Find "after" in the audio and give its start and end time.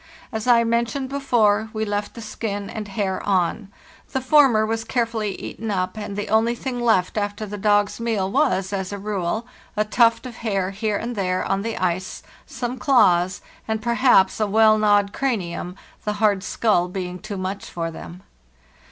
7.19-7.45